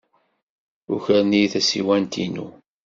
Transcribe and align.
Ukren-iyi 0.93 1.47
tasiwant-inu. 1.53 2.47